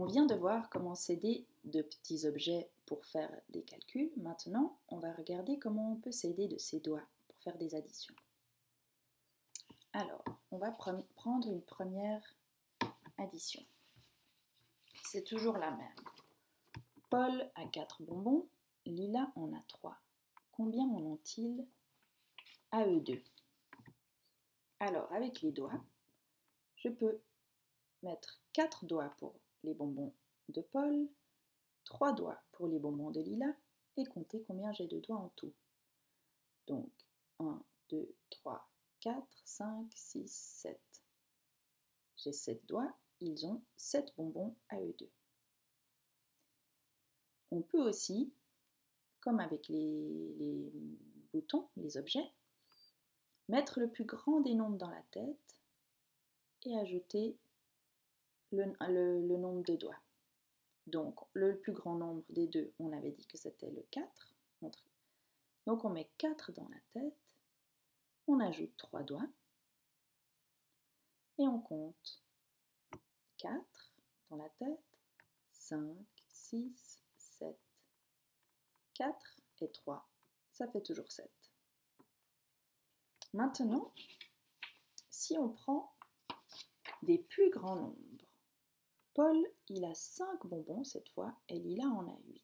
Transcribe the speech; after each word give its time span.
On 0.00 0.06
vient 0.06 0.24
de 0.24 0.34
voir 0.34 0.70
comment 0.70 0.94
s'aider 0.94 1.46
de 1.64 1.82
petits 1.82 2.24
objets 2.24 2.70
pour 2.86 3.04
faire 3.04 3.30
des 3.50 3.60
calculs. 3.60 4.10
Maintenant, 4.16 4.78
on 4.88 4.96
va 4.96 5.12
regarder 5.12 5.58
comment 5.58 5.92
on 5.92 5.96
peut 5.96 6.10
s'aider 6.10 6.48
de 6.48 6.56
ses 6.56 6.80
doigts 6.80 7.04
pour 7.28 7.36
faire 7.40 7.58
des 7.58 7.74
additions. 7.74 8.14
Alors, 9.92 10.24
on 10.52 10.56
va 10.56 10.70
prendre 10.70 11.46
une 11.50 11.60
première 11.60 12.22
addition. 13.18 13.62
C'est 15.04 15.22
toujours 15.22 15.58
la 15.58 15.70
même. 15.70 16.00
Paul 17.10 17.50
a 17.54 17.66
4 17.66 18.02
bonbons, 18.02 18.48
Lila 18.86 19.30
en 19.36 19.52
a 19.52 19.60
3. 19.68 19.98
Combien 20.52 20.86
en 20.86 21.02
ont-ils 21.02 21.66
à 22.72 22.86
eux 22.86 23.00
deux? 23.00 23.22
Alors, 24.78 25.12
avec 25.12 25.42
les 25.42 25.52
doigts, 25.52 25.84
je 26.76 26.88
peux 26.88 27.20
mettre 28.02 28.40
4 28.54 28.86
doigts 28.86 29.14
pour 29.18 29.34
les 29.64 29.74
bonbons 29.74 30.14
de 30.48 30.60
Paul, 30.62 31.08
3 31.84 32.12
doigts 32.12 32.42
pour 32.52 32.68
les 32.68 32.78
bonbons 32.78 33.10
de 33.10 33.20
Lila 33.20 33.54
et 33.96 34.04
compter 34.04 34.42
combien 34.44 34.72
j'ai 34.72 34.86
de 34.86 34.98
doigts 35.00 35.18
en 35.18 35.30
tout. 35.36 35.52
Donc 36.66 36.90
1, 37.38 37.62
2, 37.90 38.14
3, 38.30 38.70
4, 39.00 39.42
5, 39.44 39.90
6, 39.94 40.28
7. 40.28 40.80
J'ai 42.16 42.32
7 42.32 42.66
doigts, 42.66 42.94
ils 43.20 43.46
ont 43.46 43.62
7 43.76 44.12
bonbons 44.16 44.54
à 44.68 44.80
eux 44.80 44.94
deux. 44.98 45.10
On 47.50 47.62
peut 47.62 47.82
aussi, 47.82 48.32
comme 49.20 49.40
avec 49.40 49.68
les, 49.68 50.34
les 50.38 50.72
boutons, 51.32 51.68
les 51.76 51.96
objets, 51.96 52.32
mettre 53.48 53.80
le 53.80 53.90
plus 53.90 54.04
grand 54.04 54.40
des 54.40 54.54
nombres 54.54 54.78
dans 54.78 54.90
la 54.90 55.02
tête 55.10 55.56
et 56.64 56.76
ajouter 56.78 57.36
le, 58.52 59.36
nombre 59.36 59.62
de 59.64 59.76
doigts. 59.76 60.00
Donc, 60.86 61.20
le 61.32 61.58
plus 61.58 61.72
grand 61.72 61.94
nombre 61.94 62.24
des 62.30 62.46
deux, 62.46 62.72
on 62.78 62.92
avait 62.92 63.12
dit 63.12 63.26
que 63.26 63.38
c'était 63.38 63.70
le 63.70 63.82
4. 63.90 64.34
Donc, 65.66 65.84
on 65.84 65.90
met 65.90 66.10
4 66.18 66.52
dans 66.52 66.68
la 66.68 66.80
tête, 66.90 67.36
on 68.26 68.40
ajoute 68.40 68.76
3 68.76 69.02
doigts 69.02 69.28
et 71.38 71.46
on 71.46 71.60
compte 71.60 72.22
4 73.38 73.62
dans 74.30 74.36
la 74.36 74.48
tête, 74.50 74.98
5, 75.52 75.96
6, 76.28 77.02
7, 77.16 77.56
4 78.94 79.36
et 79.60 79.70
3. 79.70 80.08
Ça 80.52 80.66
fait 80.68 80.82
toujours 80.82 81.10
7. 81.10 81.30
Maintenant, 83.32 83.92
si 85.08 85.38
on 85.38 85.50
prend 85.50 85.94
des 87.02 87.18
plus 87.18 87.50
grands 87.50 87.76
nombres, 87.76 88.09
Paul, 89.14 89.36
il 89.68 89.84
a 89.84 89.94
5 89.94 90.46
bonbons 90.46 90.84
cette 90.84 91.08
fois 91.10 91.34
et 91.48 91.58
Lila 91.58 91.86
en 91.86 92.08
a 92.08 92.16
8. 92.26 92.42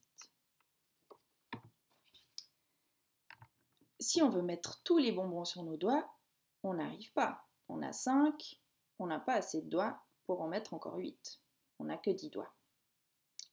Si 4.01 4.21
on 4.23 4.29
veut 4.29 4.43
mettre 4.43 4.83
tous 4.83 4.99
les 4.99 5.13
bonbons 5.13 5.45
sur 5.45 5.63
nos 5.63 5.77
doigts, 5.77 6.09
on 6.63 6.75
n'arrive 6.75 7.13
pas. 7.13 7.47
On 7.69 7.83
a 7.83 7.93
5, 7.93 8.61
on 8.99 9.07
n'a 9.07 9.21
pas 9.21 9.35
assez 9.35 9.63
de 9.63 9.69
doigts 9.69 10.01
pour 10.27 10.43
en 10.43 10.49
mettre 10.49 10.75
encore 10.75 10.97
8. 10.97 11.41
On 11.79 11.85
n'a 11.85 11.97
que 11.97 12.11
10 12.11 12.31
doigts. 12.31 12.55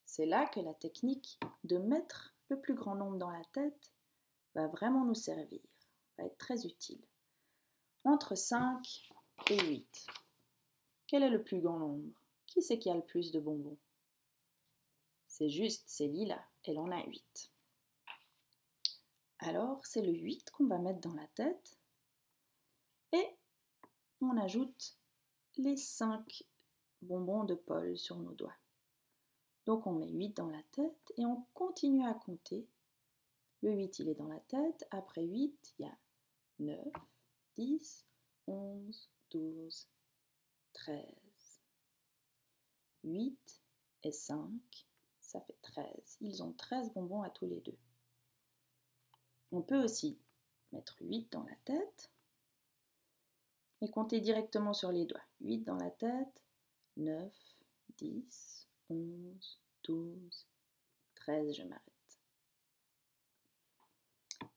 C'est 0.05 0.25
là 0.25 0.45
que 0.47 0.59
la 0.59 0.73
technique 0.73 1.39
de 1.63 1.77
mettre 1.77 2.35
le 2.49 2.59
plus 2.59 2.75
grand 2.75 2.95
nombre 2.95 3.17
dans 3.17 3.31
la 3.31 3.43
tête 3.45 3.91
va 4.53 4.67
vraiment 4.67 5.05
nous 5.05 5.15
servir, 5.15 5.61
va 6.17 6.25
être 6.25 6.37
très 6.37 6.65
utile. 6.65 7.03
Entre 8.03 8.35
5 8.35 9.11
et 9.49 9.65
8. 9.65 10.07
Quel 11.07 11.23
est 11.23 11.29
le 11.29 11.43
plus 11.43 11.61
grand 11.61 11.79
nombre? 11.79 12.22
Qui 12.53 12.61
c'est 12.61 12.77
qui 12.77 12.89
a 12.89 12.93
le 12.93 13.01
plus 13.01 13.31
de 13.31 13.39
bonbons? 13.39 13.79
C'est 15.27 15.49
juste, 15.49 15.83
c'est 15.87 16.07
Lila, 16.07 16.39
elle 16.65 16.77
en 16.77 16.91
a 16.91 17.03
8. 17.03 17.51
Alors, 19.39 19.83
c'est 19.83 20.03
le 20.03 20.13
8 20.13 20.51
qu'on 20.51 20.67
va 20.67 20.77
mettre 20.77 21.01
dans 21.01 21.15
la 21.15 21.25
tête 21.29 21.79
et 23.11 23.27
on 24.21 24.37
ajoute 24.37 24.95
les 25.57 25.75
5 25.75 26.43
bonbons 27.01 27.43
de 27.43 27.55
Paul 27.55 27.97
sur 27.97 28.17
nos 28.17 28.33
doigts. 28.33 28.55
Donc 29.65 29.87
on 29.87 29.93
met 29.93 30.11
8 30.11 30.37
dans 30.37 30.49
la 30.49 30.61
tête 30.73 31.11
et 31.17 31.25
on 31.25 31.43
continue 31.55 32.05
à 32.05 32.13
compter. 32.13 32.67
Le 33.63 33.71
8, 33.71 33.99
il 33.99 34.09
est 34.09 34.15
dans 34.15 34.27
la 34.27 34.39
tête. 34.41 34.85
Après 34.91 35.23
8, 35.23 35.73
il 35.79 35.85
y 35.85 35.89
a 35.89 35.97
9, 36.59 36.79
10, 37.55 38.05
11, 38.45 39.09
12, 39.31 39.87
13. 40.73 41.22
8 43.03 43.61
et 44.03 44.11
5, 44.11 44.49
ça 45.21 45.41
fait 45.41 45.57
13. 45.61 46.17
Ils 46.21 46.43
ont 46.43 46.53
13 46.53 46.93
bonbons 46.93 47.21
à 47.21 47.29
tous 47.29 47.45
les 47.45 47.61
deux. 47.61 47.77
On 49.51 49.61
peut 49.61 49.83
aussi 49.83 50.17
mettre 50.71 50.97
8 51.01 51.31
dans 51.31 51.43
la 51.43 51.55
tête 51.65 52.11
et 53.81 53.89
compter 53.89 54.21
directement 54.21 54.73
sur 54.73 54.91
les 54.91 55.05
doigts. 55.05 55.23
8 55.41 55.59
dans 55.59 55.75
la 55.75 55.91
tête, 55.91 56.41
9, 56.97 57.33
10, 57.97 58.67
11, 58.89 59.59
12, 59.83 60.47
13, 61.15 61.55
je 61.55 61.63
m'arrête. 61.63 61.83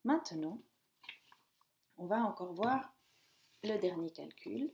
Maintenant, 0.05 0.63
on 1.99 2.07
va 2.07 2.25
encore 2.25 2.53
voir 2.53 2.95
le 3.65 3.77
dernier 3.79 4.13
calcul. 4.13 4.73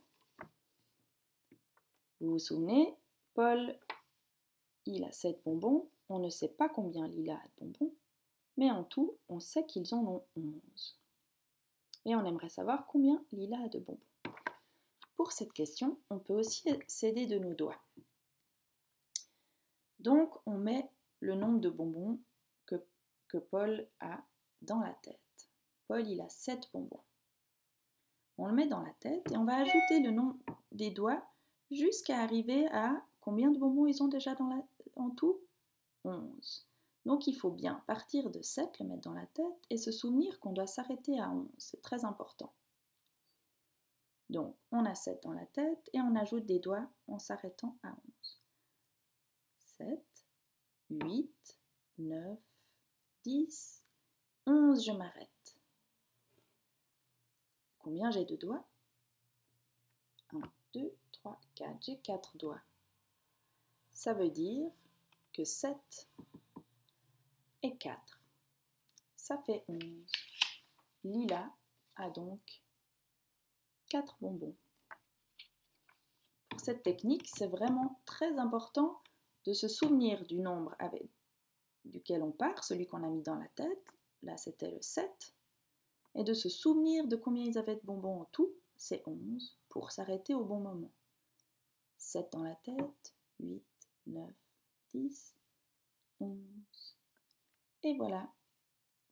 Vous 2.21 2.33
vous 2.33 2.39
souvenez, 2.39 2.97
Paul, 3.35 3.79
il 4.87 5.05
a 5.05 5.13
7 5.13 5.43
bonbons. 5.45 5.89
On 6.09 6.19
ne 6.19 6.29
sait 6.29 6.49
pas 6.49 6.69
combien 6.69 7.07
Lila 7.09 7.35
a 7.35 7.45
de 7.47 7.67
bonbons, 7.67 7.95
mais 8.57 8.71
en 8.71 8.85
tout, 8.85 9.17
on 9.29 9.41
sait 9.41 9.65
qu'ils 9.65 9.95
en 9.95 10.05
ont 10.05 10.25
11. 10.37 10.99
Et 12.05 12.15
on 12.15 12.25
aimerait 12.25 12.49
savoir 12.49 12.87
combien 12.87 13.25
Lila 13.33 13.59
a 13.65 13.69
de 13.69 13.79
bonbons. 13.79 14.01
Pour 15.17 15.33
cette 15.33 15.53
question, 15.53 15.99
on 16.11 16.19
peut 16.19 16.35
aussi 16.35 16.69
s'aider 16.87 17.27
de 17.27 17.39
nos 17.39 17.55
doigts. 17.55 17.81
Donc, 20.01 20.35
on 20.47 20.59
met 20.59 20.91
le 21.21 21.35
nombre 21.37 21.61
de 21.61 21.71
bonbons 21.71 22.19
que, 22.67 22.75
que 23.29 23.39
Paul 23.39 23.87
a 24.01 24.21
dans 24.63 24.81
la 24.81 24.93
tête. 25.03 25.21
Paul, 25.87 26.07
il 26.09 26.21
a 26.21 26.29
7 26.29 26.69
bonbons. 26.73 27.03
On 28.37 28.47
le 28.47 28.55
met 28.55 28.67
dans 28.67 28.81
la 28.81 28.93
tête 28.95 29.31
et 29.31 29.37
on 29.37 29.45
va 29.45 29.57
ajouter 29.57 30.01
le 30.01 30.11
nombre 30.11 30.37
des 30.73 30.91
doigts 30.91 31.23
jusqu'à 31.71 32.21
arriver 32.21 32.67
à 32.69 33.03
Combien 33.23 33.53
de 33.53 33.59
bonbons 33.59 33.87
ils 33.87 34.03
ont 34.03 34.09
déjà 34.09 34.37
en 34.97 35.11
tout? 35.11 35.41
11. 36.05 36.67
Donc 37.07 37.27
il 37.29 37.35
faut 37.35 37.53
bien 37.53 37.83
partir 37.87 38.31
de 38.31 38.43
7, 38.43 38.81
le 38.81 38.87
mettre 38.87 39.03
dans 39.03 39.15
la 39.15 39.27
tête 39.27 39.63
et 39.71 39.79
se 39.79 39.93
souvenir 39.93 40.39
qu'on 40.41 40.53
doit 40.53 40.67
s'arrêter 40.67 41.19
à 41.21 41.31
11. 41.31 41.49
C'est 41.57 41.81
très 41.81 42.05
important. 42.05 42.53
Donc 44.29 44.57
on 44.73 44.85
a 44.85 44.95
7 44.95 45.23
dans 45.23 45.33
la 45.33 45.47
tête 45.47 45.89
et 45.93 46.01
on 46.01 46.17
ajoute 46.17 46.47
des 46.47 46.59
doigts 46.59 46.89
en 47.07 47.21
s'arrêtant 47.21 47.77
à 47.85 47.91
11. 47.91 48.41
7, 49.79 50.05
8, 50.91 51.59
9, 51.99 52.39
10, 53.25 53.83
11, 54.47 54.85
je 54.85 54.93
m'arrête. 54.93 55.57
Combien 57.79 58.11
j'ai 58.11 58.25
de 58.25 58.35
doigts? 58.35 58.65
1, 60.33 60.41
2, 60.75 60.97
3, 61.13 61.41
4. 61.55 61.77
J'ai 61.83 61.99
4 61.99 62.37
doigts. 62.37 62.61
Ça 63.93 64.15
veut 64.15 64.31
dire 64.31 64.71
que 65.33 65.45
7 65.45 65.77
et 67.63 67.77
4, 67.77 68.21
ça 69.17 69.39
fait 69.47 69.65
11. 69.69 69.83
Lila 71.05 71.51
a 71.97 72.11
donc 72.11 72.41
4 73.89 74.17
bonbons. 74.21 74.57
Pour 76.49 76.61
cette 76.61 76.83
technique, 76.83 77.29
c'est 77.29 77.47
vraiment 77.47 78.01
très 78.05 78.39
important 78.39 79.01
de 79.45 79.53
se 79.53 79.69
souvenir 79.69 80.25
du 80.27 80.39
nombre 80.39 80.77
duquel 81.85 82.23
on 82.23 82.33
part, 82.33 82.65
celui 82.65 82.87
qu'on 82.87 83.03
a 83.03 83.09
mis 83.09 83.23
dans 83.23 83.37
la 83.37 83.49
tête. 83.49 83.85
Là, 84.23 84.37
c'était 84.37 84.71
le 84.71 84.81
7. 84.81 85.35
Et 86.15 86.25
de 86.25 86.35
se 86.35 86.49
souvenir 86.49 87.07
de 87.07 87.17
combien 87.17 87.45
ils 87.45 87.59
avaient 87.59 87.77
de 87.77 87.85
bonbons 87.85 88.21
en 88.21 88.25
tout, 88.27 88.53
c'est 88.77 89.03
11, 89.07 89.59
pour 89.69 89.91
s'arrêter 89.91 90.35
au 90.35 90.45
bon 90.45 90.61
moment. 90.61 90.91
7 91.99 92.31
dans 92.33 92.43
la 92.43 92.55
tête, 92.57 93.15
8, 93.41 93.65
9, 94.07 94.31
10, 94.95 95.35
11. 96.21 96.39
Et 97.85 97.95
voilà 97.97 98.33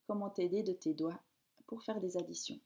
comment 0.06 0.30
t'aider 0.30 0.62
de 0.62 0.72
tes 0.72 0.94
doigts 0.94 1.20
pour 1.66 1.82
faire 1.82 2.00
des 2.00 2.16
additions. 2.16 2.60